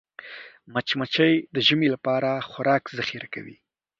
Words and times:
مچمچۍ 0.73 1.33
د 1.55 1.57
ژمي 1.67 1.87
لپاره 1.95 2.29
خوراک 2.49 2.83
ذخیره 2.97 3.27
کوي 3.33 3.55